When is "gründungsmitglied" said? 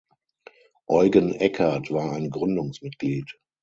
2.31-3.37